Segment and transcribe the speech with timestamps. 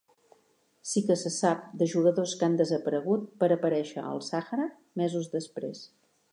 [0.91, 4.69] Sí que se sap de jugadors que han desaparegut per aparèixer al Sàhara
[5.03, 5.89] mesos després.